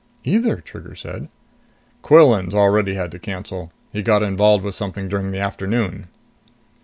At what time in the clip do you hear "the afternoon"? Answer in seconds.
5.29-6.07